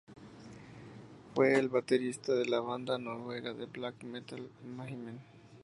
Fue 1.35 1.53
el 1.59 1.69
baterista 1.69 2.33
de 2.33 2.47
la 2.47 2.59
banda 2.59 2.97
noruega 2.97 3.53
de 3.53 3.67
black 3.67 4.03
metal 4.03 4.49
Mayhem. 4.75 5.19